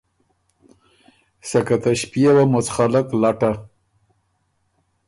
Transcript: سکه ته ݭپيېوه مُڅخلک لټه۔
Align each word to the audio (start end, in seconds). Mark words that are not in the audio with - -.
سکه 1.49 1.77
ته 1.81 1.91
ݭپيېوه 1.99 2.43
مُڅخلک 2.51 3.07
لټه۔ 3.21 3.51